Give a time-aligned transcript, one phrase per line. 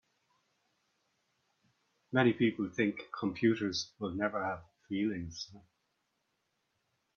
[2.11, 5.51] Many people think computers will never have feelings.